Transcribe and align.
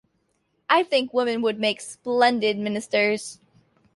I 0.67 0.81
think 0.81 1.13
women 1.13 1.43
would 1.43 1.59
make 1.59 1.79
splendid 1.79 2.57
ministers. 2.57 3.37